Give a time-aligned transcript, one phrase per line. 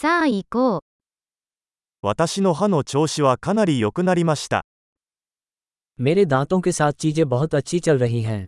[0.00, 0.81] さあ行こう。
[2.01, 4.65] 私の歯の調子はかなり良くなりました。
[5.99, 8.47] मेरे दांतों के साथ चीजें बहुत अच्छी चल रही हैं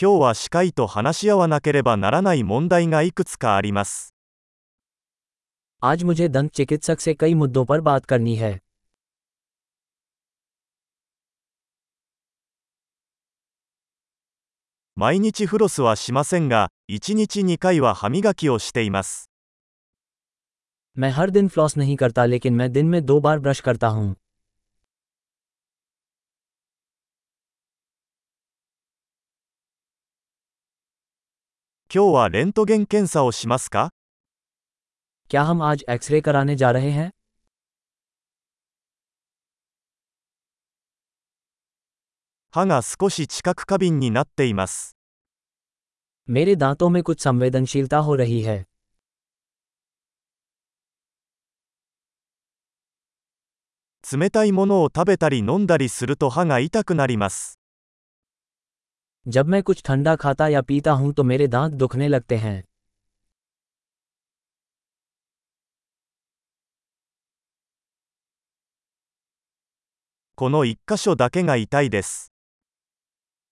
[0.00, 4.14] 今日は歯科医と話し合わなければならない問題がいくつかあります。
[5.82, 8.60] आज मुझे दंत चिकित्सक से कई मुद्दों पर बात करनी है
[14.99, 19.29] 毎日フロスはしませんが、1日2回は歯磨きをしています。
[20.97, 24.15] मैं हर दिन फ्लॉस नहीं करता लेकिन मैं दिन में दो बार ब्रश करता हूँ
[31.93, 33.89] 今日はレントゲン検査をしますか
[35.29, 37.11] क्या हम आज एक्सरे कराने जा रहे हैं
[42.51, 44.95] 歯が少し知覚過敏になっています。
[46.29, 48.65] मेरे दांतों में कुछ संवेदनशीलता हो रही है
[54.11, 57.59] 冷たいものを食べたり飲んだりすると歯が痛くなります。
[59.27, 62.63] जब मैं कुछ ठंडा खाता या पीता हूं तो मेरे दांत दुखने लगते हैं
[70.35, 72.28] この一箇所だけが痛いです。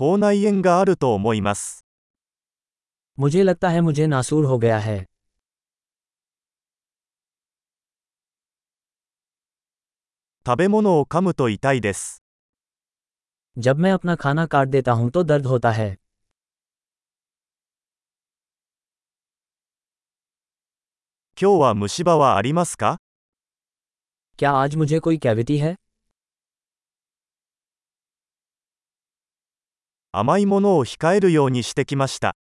[0.00, 1.84] 口内炎があると思います。
[3.18, 5.06] मुझे लगता है मुझे नासूर हो गया है
[10.46, 12.22] 食べ物を噛むと痛いです。
[13.58, 15.98] जब मैं अपना खाना काट देता हूं तो दर्द होता है
[21.40, 22.98] 今日は虫歯はありますか
[24.38, 25.76] क्या आज मुझे कोई कैविटी है
[30.12, 32.36] 甘いものを控えるようにしてきました。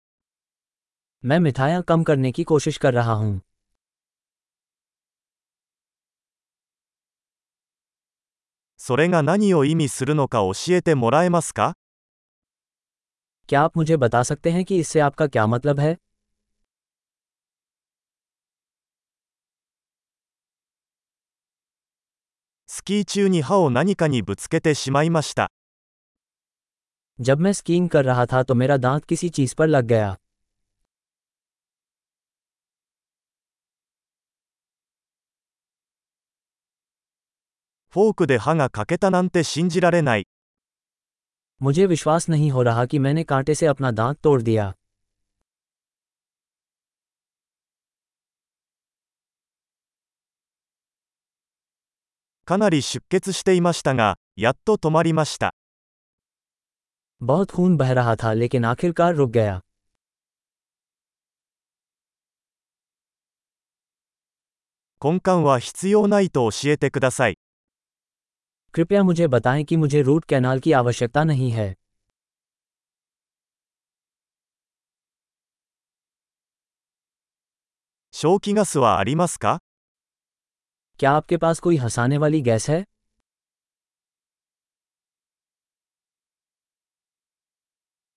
[1.24, 3.42] मैं मिठाइयाँ कम करने की कोशिश कर रहा हूँ
[8.78, 11.74] それが何を意味するのか教えてもらえますか
[13.50, 15.98] क्या आप मुझे बता सकते हैं कि इससे आपका क्या मतलब है
[22.68, 25.52] スキー中に歯を何かにぶつけてしまいました。
[27.20, 30.18] जब मैं स्कीइंग कर रहा था तो मेरा दांत किसी चीज पर लग गया
[37.94, 40.28] フォークで歯が欠けたなんて信じられない。
[41.62, 44.74] मुझे विश्वास नहीं हो रहा कि मैंने कांटे से अपना दांत तोड़ दिया
[52.46, 55.54] かなり出血していましたが、やっと止まりました。
[57.22, 59.60] बहुत खून बह रहा था लेकिन आखिरकार रुक गया
[65.02, 67.38] 根幹は必要ないと教えてください。
[68.74, 71.76] कृपया मुझे बताएं कि मुझे रूट कैनाल की आवश्यकता नहीं है
[78.14, 79.60] 消気ガスはありますか
[81.00, 82.84] क्या आपके पास कोई हंसाने वाली गैस है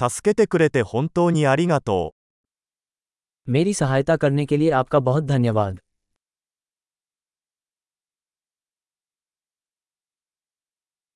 [0.00, 2.22] 助けてくれて本当にありがとう。
[3.48, 5.80] मेरी सहायता करने के लिए आपका बहुत धन्यवाद